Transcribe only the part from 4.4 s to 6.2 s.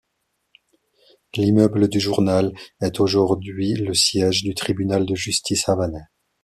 du Tribunal de Justice havanais.